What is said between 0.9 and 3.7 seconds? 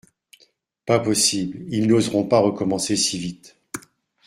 possible, ils n'oseront pas recommencer si vite.